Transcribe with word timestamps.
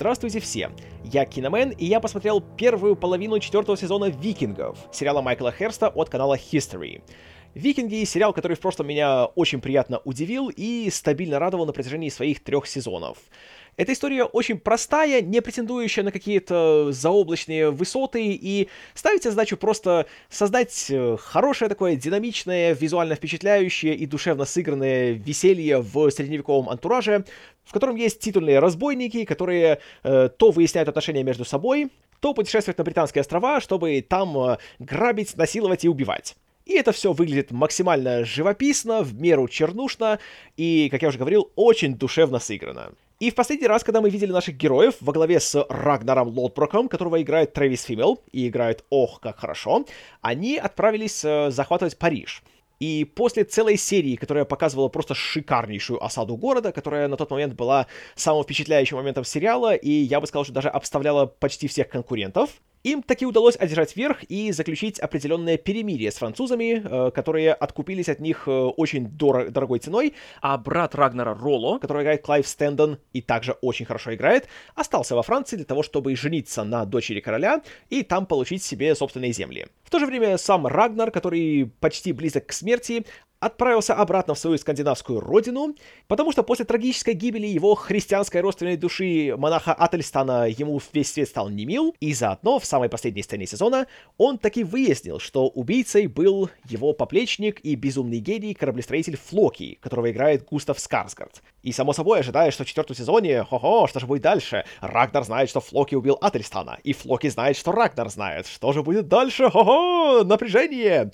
Здравствуйте 0.00 0.40
все! 0.40 0.70
Я 1.04 1.26
Киномен, 1.26 1.72
и 1.72 1.84
я 1.84 2.00
посмотрел 2.00 2.40
первую 2.40 2.96
половину 2.96 3.38
четвертого 3.38 3.76
сезона 3.76 4.06
«Викингов», 4.06 4.78
сериала 4.90 5.20
Майкла 5.20 5.52
Херста 5.52 5.88
от 5.88 6.08
канала 6.08 6.38
History. 6.38 7.02
«Викинги»— 7.52 8.02
сериал, 8.06 8.32
который 8.32 8.56
в 8.56 8.60
прошлом 8.60 8.86
меня 8.86 9.26
очень 9.26 9.60
приятно 9.60 10.00
удивил 10.06 10.48
и 10.48 10.88
стабильно 10.90 11.38
радовал 11.38 11.66
на 11.66 11.74
протяжении 11.74 12.08
своих 12.08 12.42
трех 12.42 12.66
сезонов. 12.66 13.18
Эта 13.80 13.94
история 13.94 14.24
очень 14.24 14.58
простая, 14.58 15.22
не 15.22 15.40
претендующая 15.40 16.04
на 16.04 16.12
какие-то 16.12 16.92
заоблачные 16.92 17.70
высоты 17.70 18.26
и 18.34 18.68
ставит 18.92 19.22
себе 19.22 19.30
задачу 19.30 19.56
просто 19.56 20.04
создать 20.28 20.88
э, 20.90 21.16
хорошее 21.18 21.70
такое 21.70 21.96
динамичное, 21.96 22.74
визуально 22.74 23.14
впечатляющее 23.14 23.94
и 23.94 24.04
душевно 24.04 24.44
сыгранное 24.44 25.12
веселье 25.12 25.78
в 25.78 26.10
средневековом 26.10 26.68
антураже, 26.68 27.24
в 27.64 27.72
котором 27.72 27.96
есть 27.96 28.20
титульные 28.20 28.58
разбойники, 28.58 29.24
которые 29.24 29.80
э, 30.02 30.28
то 30.28 30.50
выясняют 30.50 30.90
отношения 30.90 31.22
между 31.22 31.46
собой, 31.46 31.88
то 32.20 32.34
путешествуют 32.34 32.76
на 32.76 32.84
Британские 32.84 33.22
острова, 33.22 33.62
чтобы 33.62 34.04
там 34.06 34.36
э, 34.36 34.58
грабить, 34.78 35.38
насиловать 35.38 35.86
и 35.86 35.88
убивать. 35.88 36.36
И 36.66 36.74
это 36.74 36.92
все 36.92 37.14
выглядит 37.14 37.50
максимально 37.50 38.26
живописно, 38.26 39.02
в 39.02 39.14
меру 39.14 39.48
чернушно 39.48 40.18
и, 40.58 40.90
как 40.90 41.00
я 41.00 41.08
уже 41.08 41.16
говорил, 41.16 41.50
очень 41.56 41.96
душевно 41.96 42.40
сыграно. 42.40 42.92
И 43.20 43.30
в 43.30 43.34
последний 43.34 43.66
раз, 43.66 43.84
когда 43.84 44.00
мы 44.00 44.08
видели 44.08 44.32
наших 44.32 44.56
героев 44.56 44.94
во 45.02 45.12
главе 45.12 45.40
с 45.40 45.66
Рагнаром 45.68 46.28
Лотброком, 46.28 46.88
которого 46.88 47.20
играет 47.20 47.52
Трэвис 47.52 47.82
Фимел, 47.82 48.22
и 48.32 48.48
играет 48.48 48.82
ох, 48.88 49.20
как 49.20 49.40
хорошо, 49.40 49.84
они 50.22 50.56
отправились 50.56 51.22
э, 51.22 51.50
захватывать 51.50 51.98
Париж. 51.98 52.42
И 52.78 53.04
после 53.04 53.44
целой 53.44 53.76
серии, 53.76 54.16
которая 54.16 54.46
показывала 54.46 54.88
просто 54.88 55.14
шикарнейшую 55.14 56.02
осаду 56.02 56.38
города, 56.38 56.72
которая 56.72 57.08
на 57.08 57.18
тот 57.18 57.30
момент 57.30 57.52
была 57.52 57.88
самым 58.14 58.42
впечатляющим 58.42 58.96
моментом 58.96 59.24
сериала, 59.24 59.74
и 59.74 59.90
я 59.90 60.18
бы 60.18 60.26
сказал, 60.26 60.44
что 60.44 60.54
даже 60.54 60.70
обставляла 60.70 61.26
почти 61.26 61.68
всех 61.68 61.90
конкурентов, 61.90 62.48
им 62.82 63.02
таки 63.02 63.26
удалось 63.26 63.56
одержать 63.56 63.96
верх 63.96 64.22
и 64.24 64.52
заключить 64.52 64.98
определенное 64.98 65.56
перемирие 65.56 66.10
с 66.10 66.16
французами, 66.16 66.82
э, 66.82 67.10
которые 67.10 67.52
откупились 67.52 68.08
от 68.08 68.20
них 68.20 68.44
э, 68.46 68.50
очень 68.50 69.06
дор- 69.06 69.50
дорогой 69.50 69.78
ценой, 69.80 70.14
а 70.40 70.56
брат 70.58 70.94
Рагнара 70.94 71.34
Ролло, 71.34 71.78
который 71.78 72.02
играет 72.02 72.22
Клайв 72.22 72.46
Стэндон 72.46 72.98
и 73.12 73.20
также 73.20 73.52
очень 73.52 73.86
хорошо 73.86 74.14
играет, 74.14 74.48
остался 74.74 75.14
во 75.14 75.22
Франции 75.22 75.56
для 75.56 75.64
того, 75.64 75.82
чтобы 75.82 76.14
жениться 76.16 76.64
на 76.64 76.84
дочери 76.84 77.20
короля 77.20 77.62
и 77.88 78.02
там 78.02 78.26
получить 78.26 78.62
себе 78.62 78.94
собственные 78.94 79.32
земли. 79.32 79.66
В 79.90 79.92
то 79.92 79.98
же 79.98 80.06
время 80.06 80.38
сам 80.38 80.68
Рагнар, 80.68 81.10
который 81.10 81.68
почти 81.80 82.12
близок 82.12 82.46
к 82.46 82.52
смерти, 82.52 83.04
отправился 83.40 83.94
обратно 83.94 84.34
в 84.34 84.38
свою 84.38 84.56
скандинавскую 84.56 85.18
родину, 85.18 85.74
потому 86.06 86.30
что 86.30 86.44
после 86.44 86.64
трагической 86.64 87.14
гибели 87.14 87.48
его 87.48 87.74
христианской 87.74 88.40
родственной 88.40 88.76
души 88.76 89.34
монаха 89.36 89.72
Ательстана 89.72 90.46
ему 90.48 90.80
весь 90.92 91.10
свет 91.10 91.28
стал 91.28 91.48
немил, 91.48 91.96
и 91.98 92.14
заодно 92.14 92.60
в 92.60 92.66
самой 92.66 92.88
последней 92.88 93.24
сцене 93.24 93.46
сезона 93.46 93.88
он 94.16 94.38
таки 94.38 94.62
выяснил, 94.62 95.18
что 95.18 95.48
убийцей 95.48 96.06
был 96.06 96.50
его 96.68 96.92
поплечник 96.92 97.58
и 97.64 97.74
безумный 97.74 98.18
гений 98.18 98.54
кораблестроитель 98.54 99.16
Флоки, 99.16 99.78
которого 99.80 100.12
играет 100.12 100.44
Густав 100.44 100.78
Скарсгард. 100.78 101.42
И 101.62 101.72
само 101.72 101.92
собой 101.92 102.20
ожидая, 102.20 102.50
что 102.50 102.64
в 102.64 102.66
четвертом 102.66 102.96
сезоне, 102.96 103.44
хо-хо, 103.44 103.86
что 103.86 104.00
же 104.00 104.06
будет 104.06 104.22
дальше? 104.22 104.64
Рагнар 104.80 105.24
знает, 105.24 105.50
что 105.50 105.60
Флоки 105.60 105.94
убил 105.94 106.16
Ательстана, 106.20 106.78
и 106.84 106.92
Флоки 106.92 107.28
знает, 107.28 107.56
что 107.56 107.72
Рагнар 107.72 108.08
знает. 108.08 108.46
Что 108.46 108.72
же 108.72 108.82
будет 108.82 109.08
дальше? 109.08 109.50
Хо-хо, 109.50 110.24
напряжение! 110.24 111.10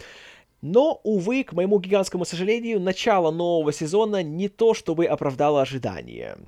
Но, 0.63 1.01
увы, 1.05 1.45
к 1.45 1.53
моему 1.53 1.79
гигантскому 1.79 2.25
сожалению, 2.25 2.81
начало 2.81 3.31
нового 3.31 3.73
сезона 3.73 4.23
не 4.23 4.49
то, 4.49 4.75
чтобы 4.75 5.07
оправдало 5.07 5.63
ожидания. 5.63 6.39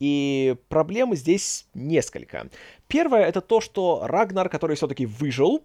И 0.00 0.56
проблем 0.68 1.14
здесь 1.14 1.66
несколько. 1.74 2.48
Первое 2.88 3.24
это 3.24 3.40
то, 3.40 3.60
что 3.60 4.00
Рагнар, 4.02 4.48
который 4.48 4.76
все-таки 4.76 5.06
выжил, 5.06 5.62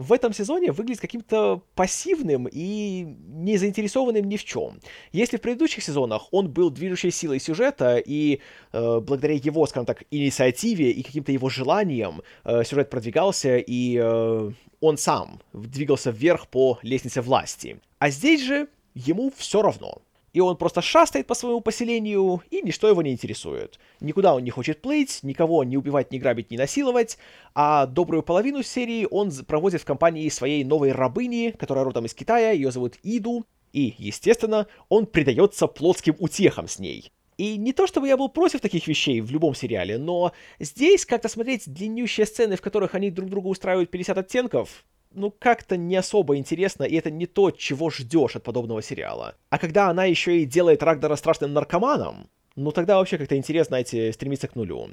в 0.00 0.12
этом 0.12 0.32
сезоне 0.32 0.72
выглядит 0.72 1.00
каким-то 1.00 1.62
пассивным 1.74 2.48
и 2.50 3.04
не 3.28 3.58
заинтересованным 3.58 4.24
ни 4.24 4.36
в 4.36 4.44
чем. 4.44 4.80
Если 5.12 5.36
в 5.36 5.42
предыдущих 5.42 5.84
сезонах 5.84 6.32
он 6.32 6.50
был 6.50 6.70
движущей 6.70 7.10
силой 7.10 7.38
сюжета, 7.38 7.98
и 7.98 8.40
э, 8.72 9.00
благодаря 9.00 9.34
его, 9.34 9.66
скажем 9.66 9.84
так, 9.84 10.04
инициативе 10.10 10.90
и 10.90 11.02
каким-то 11.02 11.32
его 11.32 11.50
желаниям 11.50 12.22
э, 12.44 12.64
сюжет 12.64 12.88
продвигался, 12.88 13.58
и 13.58 13.98
э, 14.02 14.50
он 14.80 14.96
сам 14.96 15.40
двигался 15.52 16.10
вверх 16.10 16.48
по 16.48 16.78
лестнице 16.82 17.20
власти. 17.20 17.78
А 17.98 18.08
здесь 18.08 18.42
же 18.42 18.68
ему 18.94 19.30
все 19.36 19.60
равно 19.60 20.00
и 20.32 20.40
он 20.40 20.56
просто 20.56 20.82
шастает 20.82 21.26
по 21.26 21.34
своему 21.34 21.60
поселению, 21.60 22.42
и 22.50 22.62
ничто 22.62 22.88
его 22.88 23.02
не 23.02 23.12
интересует. 23.12 23.78
Никуда 24.00 24.34
он 24.34 24.44
не 24.44 24.50
хочет 24.50 24.80
плыть, 24.80 25.20
никого 25.22 25.64
не 25.64 25.76
убивать, 25.76 26.12
не 26.12 26.18
грабить, 26.18 26.50
не 26.50 26.58
насиловать, 26.58 27.18
а 27.54 27.86
добрую 27.86 28.22
половину 28.22 28.62
серии 28.62 29.06
он 29.10 29.30
проводит 29.46 29.82
в 29.82 29.84
компании 29.84 30.28
своей 30.28 30.64
новой 30.64 30.92
рабыни, 30.92 31.54
которая 31.58 31.84
родом 31.84 32.06
из 32.06 32.14
Китая, 32.14 32.52
ее 32.52 32.70
зовут 32.70 32.96
Иду, 33.02 33.44
и, 33.72 33.94
естественно, 33.98 34.66
он 34.88 35.06
предается 35.06 35.66
плотским 35.66 36.16
утехам 36.18 36.68
с 36.68 36.78
ней. 36.78 37.12
И 37.36 37.56
не 37.56 37.72
то 37.72 37.86
чтобы 37.86 38.06
я 38.06 38.18
был 38.18 38.28
против 38.28 38.60
таких 38.60 38.86
вещей 38.86 39.22
в 39.22 39.30
любом 39.30 39.54
сериале, 39.54 39.96
но 39.96 40.32
здесь 40.58 41.06
как-то 41.06 41.28
смотреть 41.28 41.72
длиннющие 41.72 42.26
сцены, 42.26 42.56
в 42.56 42.60
которых 42.60 42.94
они 42.94 43.10
друг 43.10 43.30
друга 43.30 43.46
устраивают 43.46 43.90
50 43.90 44.18
оттенков, 44.18 44.84
ну, 45.12 45.30
как-то 45.30 45.76
не 45.76 45.96
особо 45.96 46.36
интересно, 46.36 46.84
и 46.84 46.96
это 46.96 47.10
не 47.10 47.26
то, 47.26 47.50
чего 47.50 47.90
ждешь 47.90 48.36
от 48.36 48.42
подобного 48.42 48.82
сериала. 48.82 49.34
А 49.48 49.58
когда 49.58 49.88
она 49.88 50.04
еще 50.04 50.40
и 50.40 50.44
делает 50.44 50.82
Рагнара 50.82 51.16
страшным 51.16 51.52
наркоманом, 51.52 52.28
ну 52.56 52.72
тогда 52.72 52.98
вообще 52.98 53.18
как-то 53.18 53.36
интересно, 53.36 53.70
знаете, 53.70 54.12
стремиться 54.12 54.48
к 54.48 54.56
нулю. 54.56 54.90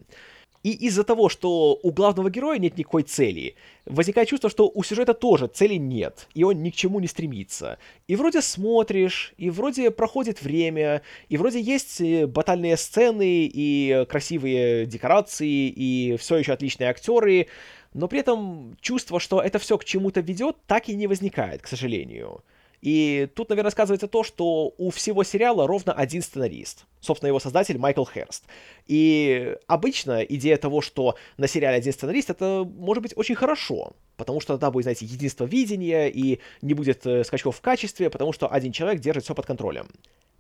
И 0.64 0.72
из-за 0.72 1.04
того, 1.04 1.30
что 1.30 1.80
у 1.82 1.92
главного 1.92 2.30
героя 2.30 2.58
нет 2.58 2.78
никакой 2.78 3.04
цели, 3.04 3.56
возникает 3.86 4.28
чувство, 4.28 4.50
что 4.50 4.70
у 4.74 4.84
сюжета 4.84 5.14
тоже 5.14 5.48
цели 5.48 5.76
нет, 5.76 6.28
и 6.34 6.44
он 6.44 6.62
ни 6.64 6.72
к 6.72 6.76
чему 6.76 7.00
не 7.00 7.08
стремится. 7.08 7.78
И 8.08 8.16
вроде 8.16 8.42
смотришь, 8.42 9.34
и 9.38 9.50
вроде 9.50 9.92
проходит 9.92 10.42
время, 10.42 11.04
и 11.30 11.38
вроде 11.38 11.62
есть 11.62 12.02
э, 12.02 12.26
батальные 12.26 12.76
сцены, 12.76 13.50
и 13.54 14.06
красивые 14.10 14.88
декорации, 14.88 15.70
и 15.70 16.18
все 16.18 16.38
еще 16.38 16.54
отличные 16.54 16.90
актеры, 16.90 17.48
но 17.97 18.08
при 18.08 18.19
этом 18.19 18.78
чувство, 18.80 19.19
что 19.19 19.41
это 19.41 19.58
все 19.58 19.78
к 19.78 19.84
чему-то 19.84 20.22
ведет, 20.22 20.56
так 20.68 20.88
и 20.88 20.96
не 20.96 21.08
возникает, 21.08 21.63
к 21.63 21.68
сожалению. 21.68 22.44
И 22.82 23.28
тут, 23.36 23.50
наверное, 23.50 23.72
сказывается 23.72 24.08
то, 24.08 24.24
что 24.24 24.74
у 24.78 24.90
всего 24.92 25.24
сериала 25.24 25.66
ровно 25.66 25.94
один 25.94 26.22
сценарист. 26.22 26.86
Собственно, 27.00 27.28
его 27.28 27.40
создатель 27.40 27.78
Майкл 27.78 28.06
Херст. 28.06 28.44
И 28.86 29.56
обычно 29.68 30.22
идея 30.24 30.58
того, 30.58 30.82
что 30.82 31.16
на 31.38 31.48
сериале 31.48 31.78
один 31.78 31.94
сценарист, 31.94 32.30
это 32.30 32.68
может 32.78 33.02
быть 33.02 33.14
очень 33.16 33.36
хорошо. 33.36 33.94
Потому 34.16 34.40
что 34.40 34.54
тогда 34.54 34.72
будет, 34.72 34.84
знаете, 34.84 35.06
единство 35.06 35.46
видения, 35.46 36.08
и 36.08 36.40
не 36.62 36.74
будет 36.74 37.06
э, 37.06 37.24
скачков 37.24 37.58
в 37.58 37.62
качестве, 37.62 38.10
потому 38.10 38.34
что 38.34 38.52
один 38.52 38.72
человек 38.72 39.00
держит 39.02 39.24
все 39.24 39.36
под 39.36 39.46
контролем. 39.46 39.88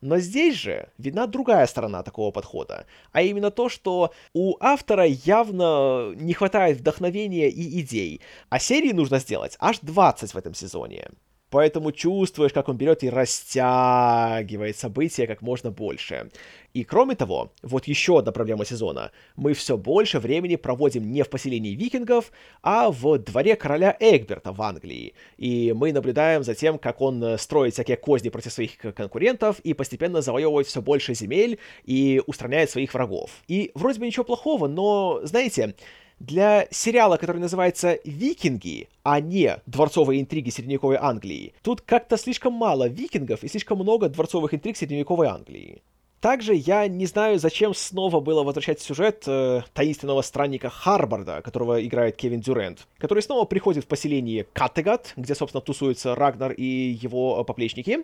Но 0.01 0.19
здесь 0.19 0.55
же 0.55 0.89
видна 0.99 1.25
другая 1.25 1.65
сторона 1.65 2.03
такого 2.03 2.31
подхода, 2.31 2.85
а 3.13 3.23
именно 3.23 3.49
то, 3.49 3.67
что 3.67 4.13
у 4.33 4.55
автора 4.59 5.05
явно 5.05 6.13
не 6.15 6.33
хватает 6.33 6.77
вдохновения 6.77 7.49
и 7.49 7.81
идей, 7.81 8.21
а 8.49 8.59
серии 8.59 8.91
нужно 8.91 9.17
сделать 9.17 9.57
аж 9.59 9.79
20 9.79 10.33
в 10.33 10.37
этом 10.37 10.53
сезоне. 10.53 11.09
Поэтому 11.49 11.91
чувствуешь, 11.91 12.51
как 12.51 12.67
он 12.67 12.77
берет 12.77 13.03
и 13.03 13.09
растягивает 13.09 14.77
события 14.77 15.27
как 15.27 15.41
можно 15.41 15.71
больше. 15.71 16.29
И 16.73 16.83
кроме 16.83 17.15
того, 17.15 17.51
вот 17.63 17.85
еще 17.85 18.19
одна 18.19 18.31
проблема 18.31 18.65
сезона. 18.65 19.11
Мы 19.35 19.53
все 19.53 19.77
больше 19.77 20.19
времени 20.19 20.57
проводим 20.57 21.11
не 21.11 21.23
в 21.23 21.29
поселении 21.29 21.73
викингов, 21.75 22.31
а 22.61 22.91
в 22.91 23.17
дворе 23.17 23.55
короля 23.55 23.95
Эгберта 23.99 24.51
в 24.51 24.61
Англии. 24.61 25.13
И 25.37 25.73
мы 25.75 25.93
наблюдаем 25.93 26.43
за 26.43 26.53
тем, 26.53 26.77
как 26.77 27.01
он 27.01 27.37
строит 27.37 27.73
всякие 27.73 27.97
козни 27.97 28.29
против 28.29 28.51
своих 28.51 28.77
конкурентов 28.77 29.59
и 29.61 29.73
постепенно 29.73 30.21
завоевывает 30.21 30.67
все 30.67 30.81
больше 30.81 31.15
земель 31.15 31.57
и 31.85 32.21
устраняет 32.27 32.69
своих 32.69 32.93
врагов. 32.93 33.31
И 33.47 33.71
вроде 33.73 33.99
бы 33.99 34.05
ничего 34.05 34.25
плохого, 34.25 34.67
но, 34.67 35.21
знаете, 35.23 35.75
для 36.19 36.67
сериала, 36.71 37.17
который 37.17 37.39
называется 37.39 37.99
«Викинги», 38.03 38.89
а 39.03 39.19
не 39.19 39.59
«Дворцовые 39.65 40.21
интриги 40.21 40.49
средневековой 40.49 40.97
Англии», 40.97 41.53
тут 41.61 41.81
как-то 41.81 42.17
слишком 42.17 42.53
мало 42.53 42.87
викингов 42.87 43.43
и 43.43 43.47
слишком 43.47 43.79
много 43.79 44.09
дворцовых 44.09 44.53
интриг 44.53 44.77
средневековой 44.77 45.27
Англии. 45.27 45.81
Также 46.19 46.55
я 46.55 46.87
не 46.87 47.05
знаю, 47.05 47.37
зачем 47.37 47.75
снова 47.75 48.19
было 48.19 48.43
возвращать 48.43 48.81
сюжет 48.81 49.23
э, 49.27 49.61
таинственного 49.73 50.23
странника 50.23 50.69
Харбарда, 50.69 51.43
которого 51.43 51.85
играет 51.85 52.15
Кевин 52.15 52.41
Дюрент, 52.41 52.87
который 52.97 53.21
снова 53.21 53.45
приходит 53.45 53.83
в 53.83 53.87
поселение 53.87 54.47
Каттегат, 54.53 55.13
где, 55.15 55.35
собственно, 55.35 55.61
тусуются 55.61 56.15
Рагнар 56.15 56.53
и 56.53 56.65
его 57.01 57.43
поплечники. 57.43 57.99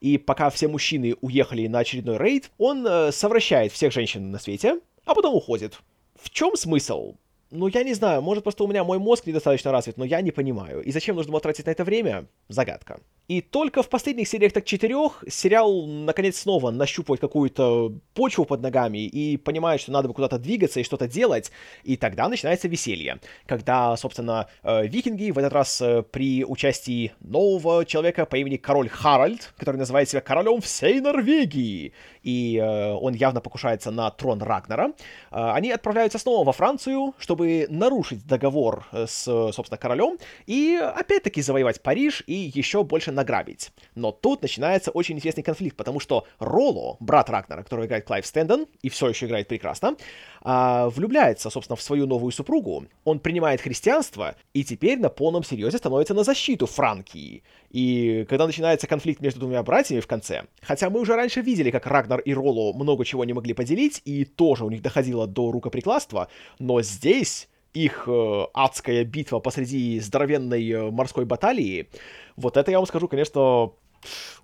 И 0.00 0.16
пока 0.16 0.48
все 0.48 0.68
мужчины 0.68 1.14
уехали 1.20 1.66
на 1.66 1.80
очередной 1.80 2.16
рейд, 2.16 2.50
он 2.56 2.86
э, 2.86 3.12
совращает 3.12 3.72
всех 3.72 3.92
женщин 3.92 4.30
на 4.30 4.38
свете, 4.38 4.80
а 5.04 5.14
потом 5.14 5.34
уходит. 5.34 5.78
В 6.16 6.30
чем 6.30 6.56
смысл? 6.56 7.14
Ну, 7.50 7.66
я 7.66 7.82
не 7.82 7.94
знаю, 7.94 8.22
может, 8.22 8.44
просто 8.44 8.64
у 8.64 8.68
меня 8.68 8.84
мой 8.84 8.98
мозг 8.98 9.26
недостаточно 9.26 9.72
развит, 9.72 9.96
но 9.96 10.04
я 10.04 10.20
не 10.20 10.30
понимаю. 10.30 10.82
И 10.82 10.92
зачем 10.92 11.16
нужно 11.16 11.32
было 11.32 11.40
тратить 11.40 11.66
на 11.66 11.70
это 11.70 11.84
время? 11.84 12.26
Загадка. 12.48 13.00
И 13.30 13.42
только 13.42 13.84
в 13.84 13.88
последних 13.88 14.26
сериях 14.26 14.52
так 14.52 14.64
четырех 14.64 15.22
сериал 15.28 15.86
наконец 15.86 16.40
снова 16.40 16.72
нащупывает 16.72 17.20
какую-то 17.20 17.92
почву 18.12 18.44
под 18.44 18.60
ногами 18.60 19.06
и 19.06 19.36
понимает, 19.36 19.80
что 19.80 19.92
надо 19.92 20.08
бы 20.08 20.14
куда-то 20.14 20.36
двигаться 20.36 20.80
и 20.80 20.82
что-то 20.82 21.06
делать, 21.06 21.52
и 21.84 21.96
тогда 21.96 22.28
начинается 22.28 22.66
веселье, 22.66 23.20
когда, 23.46 23.96
собственно, 23.96 24.48
э, 24.64 24.84
викинги 24.88 25.30
в 25.30 25.38
этот 25.38 25.52
раз 25.52 25.80
э, 25.80 26.02
при 26.02 26.44
участии 26.44 27.12
нового 27.20 27.84
человека 27.84 28.26
по 28.26 28.34
имени 28.34 28.56
Король 28.56 28.88
Харальд, 28.88 29.54
который 29.56 29.76
называет 29.76 30.08
себя 30.08 30.22
королем 30.22 30.60
всей 30.60 30.98
Норвегии, 30.98 31.92
и 32.24 32.56
э, 32.56 32.92
он 32.94 33.14
явно 33.14 33.40
покушается 33.40 33.92
на 33.92 34.10
трон 34.10 34.42
Рагнара, 34.42 34.92
они 35.30 35.70
отправляются 35.70 36.18
снова 36.18 36.44
во 36.44 36.52
Францию, 36.52 37.14
чтобы 37.16 37.68
нарушить 37.70 38.26
договор 38.26 38.88
с, 38.92 39.22
собственно, 39.52 39.78
королем 39.78 40.18
и 40.46 40.74
опять-таки 40.74 41.42
завоевать 41.42 41.80
Париж 41.80 42.24
и 42.26 42.50
еще 42.52 42.82
больше 42.82 43.12
награбить. 43.20 43.70
Но 43.94 44.12
тут 44.12 44.42
начинается 44.42 44.90
очень 44.90 45.16
интересный 45.16 45.42
конфликт, 45.42 45.76
потому 45.76 46.00
что 46.00 46.26
Роло, 46.38 46.96
брат 47.00 47.28
Рагнара, 47.30 47.62
который 47.62 47.86
играет 47.86 48.06
Клайв 48.06 48.26
Стэндон, 48.26 48.66
и 48.82 48.88
все 48.88 49.08
еще 49.08 49.26
играет 49.26 49.48
прекрасно, 49.48 49.96
э, 50.44 50.88
влюбляется, 50.88 51.50
собственно, 51.50 51.76
в 51.76 51.82
свою 51.82 52.06
новую 52.06 52.32
супругу. 52.32 52.86
Он 53.04 53.18
принимает 53.18 53.60
христианство 53.60 54.34
и 54.54 54.64
теперь 54.64 54.98
на 54.98 55.10
полном 55.10 55.44
серьезе 55.44 55.78
становится 55.78 56.14
на 56.14 56.24
защиту 56.24 56.66
Франкии. 56.66 57.42
И 57.70 58.26
когда 58.28 58.46
начинается 58.46 58.86
конфликт 58.86 59.20
между 59.20 59.40
двумя 59.40 59.62
братьями 59.62 60.00
в 60.00 60.06
конце, 60.06 60.44
хотя 60.62 60.90
мы 60.90 61.00
уже 61.00 61.14
раньше 61.14 61.42
видели, 61.42 61.70
как 61.70 61.86
Рагнар 61.86 62.20
и 62.20 62.32
Ролло 62.34 62.72
много 62.72 63.04
чего 63.04 63.24
не 63.24 63.34
могли 63.34 63.54
поделить, 63.54 64.00
и 64.04 64.24
тоже 64.24 64.64
у 64.64 64.70
них 64.70 64.82
доходило 64.82 65.26
до 65.26 65.52
рукоприкладства, 65.52 66.28
но 66.58 66.82
здесь 66.82 67.48
их 67.74 68.04
э, 68.06 68.46
адская 68.54 69.04
битва 69.04 69.38
посреди 69.40 70.00
здоровенной 70.00 70.70
э, 70.70 70.90
морской 70.90 71.24
баталии, 71.24 71.88
вот 72.36 72.56
это, 72.56 72.70
я 72.70 72.78
вам 72.78 72.86
скажу, 72.86 73.08
конечно, 73.08 73.72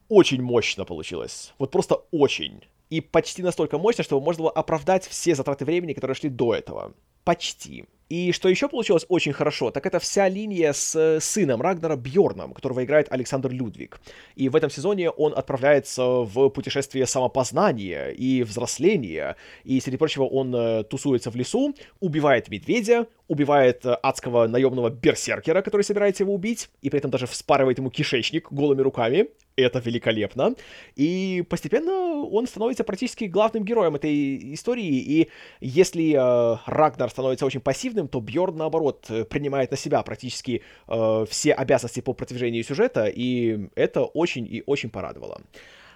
очень 0.08 0.42
мощно 0.42 0.84
получилось. 0.84 1.54
Вот 1.58 1.70
просто 1.70 1.96
очень. 2.10 2.62
И 2.90 3.00
почти 3.00 3.42
настолько 3.42 3.78
мощно, 3.78 4.04
чтобы 4.04 4.24
можно 4.24 4.44
было 4.44 4.50
оправдать 4.52 5.06
все 5.06 5.34
затраты 5.34 5.64
времени, 5.64 5.92
которые 5.92 6.14
шли 6.14 6.30
до 6.30 6.54
этого. 6.54 6.94
Почти. 7.24 7.86
И 8.08 8.32
что 8.32 8.48
еще 8.48 8.68
получилось 8.68 9.04
очень 9.08 9.32
хорошо, 9.32 9.70
так 9.70 9.84
это 9.84 9.98
вся 9.98 10.28
линия 10.28 10.72
с 10.72 10.94
э, 10.94 11.20
сыном 11.20 11.60
Рагнара 11.60 11.96
Бьорном, 11.96 12.52
которого 12.52 12.84
играет 12.84 13.08
Александр 13.10 13.50
Людвиг. 13.50 14.00
И 14.36 14.48
в 14.48 14.54
этом 14.54 14.70
сезоне 14.70 15.10
он 15.10 15.32
отправляется 15.36 16.04
в 16.04 16.48
путешествие 16.50 17.06
самопознания 17.06 18.10
и 18.10 18.44
взросления. 18.44 19.36
И, 19.64 19.80
среди 19.80 19.96
прочего, 19.96 20.24
он 20.24 20.54
э, 20.54 20.84
тусуется 20.84 21.30
в 21.30 21.36
лесу, 21.36 21.74
убивает 22.00 22.48
медведя, 22.48 23.06
убивает 23.28 23.84
э, 23.84 23.94
адского 24.02 24.46
наемного 24.46 24.90
берсеркера, 24.90 25.62
который 25.62 25.82
собирается 25.82 26.22
его 26.22 26.34
убить, 26.34 26.70
и 26.82 26.90
при 26.90 26.98
этом 26.98 27.10
даже 27.10 27.26
вспарывает 27.26 27.78
ему 27.78 27.90
кишечник 27.90 28.52
голыми 28.52 28.82
руками. 28.82 29.28
Это 29.56 29.78
великолепно. 29.78 30.54
И 30.96 31.42
постепенно 31.48 32.24
он 32.24 32.46
становится 32.46 32.84
практически 32.84 33.24
главным 33.24 33.64
героем 33.64 33.94
этой 33.94 34.52
истории. 34.52 34.98
И 34.98 35.28
если 35.60 36.12
э, 36.12 36.58
Рагнар 36.66 37.10
становится 37.10 37.46
очень 37.46 37.60
пассивным, 37.60 37.95
то 38.08 38.20
Бьорн, 38.20 38.56
наоборот, 38.56 39.10
принимает 39.28 39.70
на 39.70 39.76
себя 39.76 40.02
практически 40.02 40.62
э, 40.88 41.26
все 41.28 41.52
обязанности 41.52 42.00
по 42.00 42.12
продвижению 42.12 42.64
сюжета, 42.64 43.06
и 43.06 43.68
это 43.74 44.04
очень 44.04 44.46
и 44.46 44.62
очень 44.66 44.90
порадовало. 44.90 45.42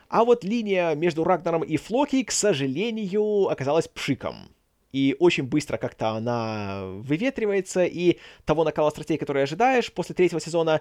А 0.08 0.24
вот 0.24 0.44
линия 0.44 0.94
между 0.94 1.22
Рагнаром 1.24 1.62
и 1.62 1.76
Флоки, 1.76 2.24
к 2.24 2.32
сожалению, 2.32 3.48
оказалась 3.48 3.86
пшиком 3.86 4.50
и 4.92 5.16
очень 5.18 5.44
быстро 5.44 5.76
как-то 5.76 6.10
она 6.10 6.82
выветривается, 6.84 7.84
и 7.84 8.18
того 8.44 8.64
накала 8.64 8.90
стратегии, 8.90 9.18
который 9.18 9.42
ожидаешь 9.42 9.92
после 9.92 10.14
третьего 10.14 10.40
сезона, 10.40 10.80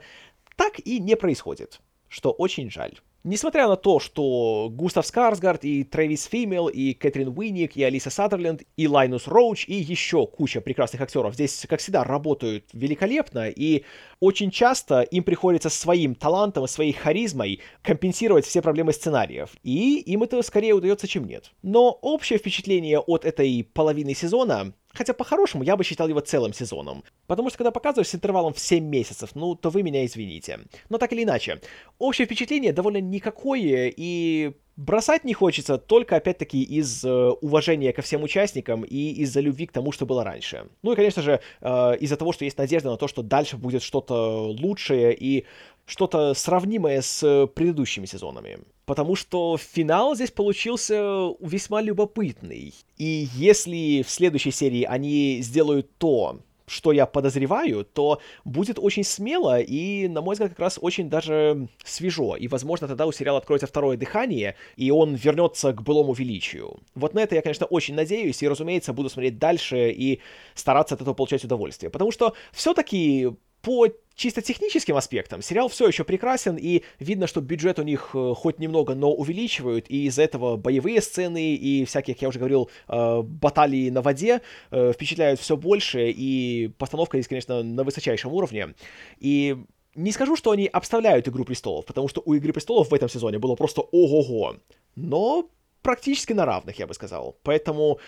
так 0.56 0.80
и 0.80 1.00
не 1.00 1.16
происходит, 1.16 1.80
что 2.07 2.31
очень 2.31 2.71
жаль. 2.71 3.00
Несмотря 3.25 3.68
на 3.68 3.75
то, 3.75 4.00
что 4.00 4.69
Густав 4.71 5.06
Скарсгард 5.06 5.66
и 5.66 5.83
Трэвис 5.83 6.24
Фимел, 6.25 6.68
и 6.68 6.94
Кэтрин 6.94 7.33
Уинник, 7.38 7.75
и 7.75 7.83
Алиса 7.83 8.10
Саттерленд, 8.10 8.63
и 8.77 8.88
Лайнус 8.88 9.27
Роуч, 9.27 9.66
и 9.68 9.74
еще 9.74 10.25
куча 10.25 10.62
прекрасных 10.62 11.01
актеров 11.01 11.33
здесь, 11.33 11.66
как 11.68 11.81
всегда, 11.81 12.06
работают 12.06 12.66
великолепно, 12.71 13.50
и 13.50 13.83
очень 14.21 14.51
часто 14.51 15.01
им 15.01 15.24
приходится 15.24 15.69
своим 15.69 16.16
талантом 16.16 16.63
и 16.63 16.69
своей 16.69 16.94
харизмой 16.94 17.60
компенсировать 17.81 18.45
все 18.45 18.62
проблемы 18.62 18.94
сценариев, 18.94 19.50
и 19.63 20.00
им 20.00 20.24
это 20.24 20.42
скорее 20.42 20.74
удается, 20.74 21.07
чем 21.07 21.25
нет. 21.25 21.51
Но 21.62 21.92
общее 22.01 22.39
впечатление 22.39 23.00
от 23.00 23.25
этой 23.25 23.68
половины 23.74 24.13
сезона 24.13 24.74
Хотя 24.94 25.13
по-хорошему 25.13 25.63
я 25.63 25.75
бы 25.75 25.83
считал 25.83 26.07
его 26.07 26.19
целым 26.19 26.53
сезоном. 26.53 27.03
Потому 27.27 27.50
что 27.50 27.59
когда 27.59 27.71
показываешь 27.71 28.09
с 28.09 28.15
интервалом 28.15 28.53
в 28.53 28.59
7 28.59 28.83
месяцев, 28.83 29.31
ну, 29.36 29.56
то 29.56 29.69
вы 29.69 29.83
меня 29.83 30.06
извините. 30.06 30.62
Но 30.89 30.97
так 30.97 31.13
или 31.13 31.24
иначе, 31.24 31.62
общее 32.00 32.25
впечатление 32.25 32.74
довольно 32.74 33.00
никакое, 33.00 33.94
и 33.95 34.53
бросать 34.80 35.25
не 35.25 35.33
хочется 35.33 35.77
только, 35.77 36.15
опять-таки, 36.15 36.63
из 36.63 37.03
э, 37.03 37.30
уважения 37.41 37.94
ко 37.94 38.01
всем 38.01 38.24
участникам 38.24 38.83
и 38.83 39.12
из-за 39.24 39.41
любви 39.41 39.68
к 39.68 39.71
тому, 39.71 39.91
что 39.91 40.06
было 40.06 40.24
раньше. 40.24 40.68
Ну 40.81 40.94
и, 40.94 40.95
конечно 40.95 41.21
же, 41.21 41.42
э, 41.62 41.97
из-за 42.00 42.15
того, 42.15 42.31
что 42.31 42.45
есть 42.45 42.57
надежда 42.57 42.89
на 42.89 42.97
то, 42.97 43.07
что 43.07 43.21
дальше 43.21 43.57
будет 43.57 43.83
что-то 43.83 44.47
лучшее 44.47 45.13
и 45.13 45.45
что-то 45.85 46.33
сравнимое 46.33 47.01
с 47.01 47.47
предыдущими 47.47 48.06
сезонами. 48.06 48.59
Потому 48.89 49.15
что 49.15 49.56
финал 49.56 50.15
здесь 50.15 50.31
получился 50.31 51.36
весьма 51.41 51.80
любопытный. 51.80 52.74
И 52.97 53.27
если 53.36 54.01
в 54.01 54.09
следующей 54.09 54.50
серии 54.50 54.81
они 54.81 55.41
сделают 55.44 55.95
то, 56.00 56.39
что 56.65 56.91
я 56.91 57.06
подозреваю, 57.06 57.86
то 57.86 58.19
будет 58.45 58.80
очень 58.80 59.03
смело 59.03 59.59
и, 59.59 60.07
на 60.07 60.21
мой 60.21 60.33
взгляд, 60.33 60.50
как 60.50 60.59
раз 60.59 60.80
очень 60.81 61.07
даже 61.07 61.68
свежо. 61.83 62.36
И, 62.36 62.47
возможно, 62.47 62.88
тогда 62.88 63.06
у 63.06 63.12
сериала 63.12 63.38
откроется 63.38 63.68
второе 63.68 63.95
дыхание, 63.95 64.56
и 64.75 64.89
он 64.89 65.13
вернется 65.13 65.71
к 65.71 65.83
былому 65.83 66.13
величию. 66.13 66.80
Вот 66.95 67.13
на 67.13 67.19
это 67.19 67.35
я, 67.35 67.44
конечно, 67.44 67.68
очень 67.68 67.94
надеюсь, 67.94 68.42
и, 68.42 68.47
разумеется, 68.47 68.92
буду 68.92 69.09
смотреть 69.09 69.38
дальше 69.38 69.92
и 69.92 70.19
стараться 70.56 70.95
от 70.95 71.01
этого 71.01 71.13
получать 71.13 71.44
удовольствие. 71.44 71.92
Потому 71.92 72.12
что 72.12 72.33
все-таки 72.54 73.30
по 73.61 73.87
чисто 74.16 74.42
техническим 74.42 74.97
аспектам 74.97 75.42
сериал 75.42 75.69
все 75.69 75.87
еще 75.87 76.04
прекрасен, 76.04 76.57
и 76.57 76.83
видно, 76.99 77.25
что 77.25 77.39
бюджет 77.39 77.80
у 77.80 77.83
них 77.83 78.11
э, 78.13 78.33
хоть 78.35 78.59
немного, 78.59 78.94
но 78.94 79.13
увеличивают, 79.13 79.85
и 79.89 80.06
из-за 80.07 80.23
этого 80.23 80.57
боевые 80.57 81.01
сцены 81.01 81.56
и 81.56 81.85
всякие, 81.85 82.16
как 82.16 82.21
я 82.23 82.28
уже 82.28 82.39
говорил, 82.39 82.69
э, 82.87 83.21
баталии 83.21 83.89
на 83.89 84.01
воде 84.01 84.42
э, 84.71 84.92
впечатляют 84.94 85.39
все 85.39 85.56
больше, 85.56 86.11
и 86.11 86.69
постановка 86.78 87.18
здесь, 87.18 87.30
конечно, 87.30 87.63
на 87.63 87.83
высочайшем 87.83 88.33
уровне. 88.33 88.75
И 89.19 89.57
не 89.95 90.11
скажу, 90.11 90.35
что 90.35 90.51
они 90.51 90.68
обставляют 90.68 91.28
«Игру 91.28 91.45
престолов», 91.45 91.85
потому 91.85 92.09
что 92.09 92.21
у 92.25 92.33
«Игры 92.33 92.54
престолов» 92.54 92.92
в 92.92 92.94
этом 92.94 93.09
сезоне 93.09 93.39
было 93.39 93.56
просто 93.56 93.81
ого-го. 93.81 94.57
Но 94.95 95.49
практически 95.81 96.33
на 96.33 96.45
равных, 96.45 96.78
я 96.80 96.87
бы 96.87 96.94
сказал. 96.94 97.37
Поэтому 97.44 97.99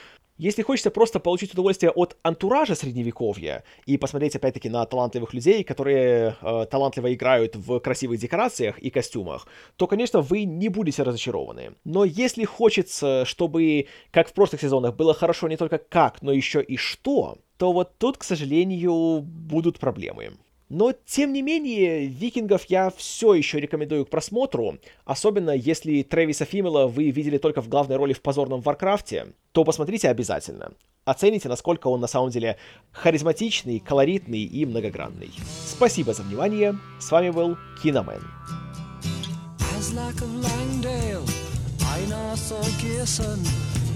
если 0.41 0.63
хочется 0.63 0.89
просто 0.89 1.19
получить 1.19 1.53
удовольствие 1.53 1.91
от 1.91 2.17
антуража 2.23 2.73
средневековья 2.73 3.63
и 3.85 3.97
посмотреть 3.97 4.35
опять-таки 4.35 4.69
на 4.69 4.83
талантливых 4.87 5.35
людей, 5.35 5.63
которые 5.63 6.35
э, 6.41 6.65
талантливо 6.65 7.13
играют 7.13 7.55
в 7.55 7.79
красивых 7.79 8.19
декорациях 8.19 8.79
и 8.79 8.89
костюмах, 8.89 9.45
то, 9.75 9.85
конечно, 9.85 10.21
вы 10.21 10.45
не 10.45 10.69
будете 10.69 11.03
разочарованы. 11.03 11.75
Но 11.83 12.05
если 12.05 12.43
хочется, 12.43 13.23
чтобы, 13.23 13.85
как 14.09 14.29
в 14.29 14.33
прошлых 14.33 14.61
сезонах, 14.61 14.95
было 14.95 15.13
хорошо 15.13 15.47
не 15.47 15.57
только 15.57 15.77
как, 15.77 16.23
но 16.23 16.31
еще 16.31 16.63
и 16.63 16.75
что, 16.75 17.37
то 17.57 17.71
вот 17.71 17.99
тут, 17.99 18.17
к 18.17 18.23
сожалению, 18.23 19.21
будут 19.21 19.77
проблемы. 19.77 20.31
Но, 20.71 20.93
тем 20.93 21.33
не 21.33 21.41
менее, 21.41 22.05
«Викингов» 22.05 22.63
я 22.69 22.89
все 22.91 23.33
еще 23.33 23.59
рекомендую 23.59 24.05
к 24.05 24.09
просмотру, 24.09 24.77
особенно 25.03 25.51
если 25.51 26.01
Трэвиса 26.01 26.45
Фимела 26.45 26.87
вы 26.87 27.11
видели 27.11 27.37
только 27.37 27.61
в 27.61 27.67
главной 27.67 27.97
роли 27.97 28.13
в 28.13 28.21
позорном 28.21 28.61
Варкрафте, 28.61 29.33
то 29.51 29.65
посмотрите 29.65 30.07
обязательно. 30.07 30.71
Оцените, 31.03 31.49
насколько 31.49 31.87
он 31.87 31.99
на 31.99 32.07
самом 32.07 32.29
деле 32.29 32.55
харизматичный, 32.93 33.79
колоритный 33.79 34.43
и 34.43 34.65
многогранный. 34.65 35.31
Спасибо 35.65 36.13
за 36.13 36.23
внимание, 36.23 36.77
с 37.01 37.11
вами 37.11 37.31
был 37.31 37.57
Киномен. 37.83 38.21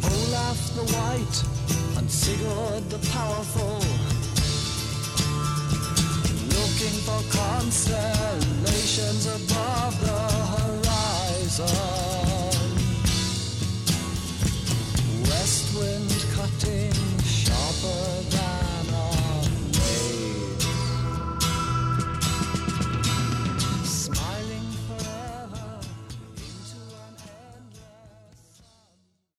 Olaf 0.06 0.60
the 0.76 0.84
White 0.84 1.38
and 1.98 2.10
Sigurd 2.10 2.84
the 2.90 3.00
Powerful 3.12 4.05
constellations 7.58 9.28
above 9.28 9.96
the 10.02 10.25